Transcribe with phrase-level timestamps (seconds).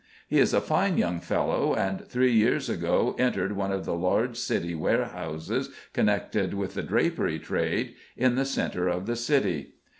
[0.27, 4.35] He is a fine young fellow, and three years ago entered one of the large
[4.35, 9.75] City warehouses connected with the drapery trade, in the centre of the City.